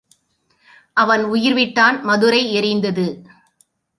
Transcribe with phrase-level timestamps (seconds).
[0.93, 3.07] அவன் உயிர்விட்டான் மதுரை எரிந்தது.